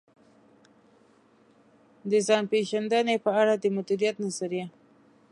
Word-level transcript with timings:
د 2.09 2.11
ځان 2.27 2.43
پېژندنې 2.51 3.15
په 3.25 3.31
اړه 3.41 3.53
د 3.57 3.65
مديريت 3.75 4.15
نظريه. 4.25 4.67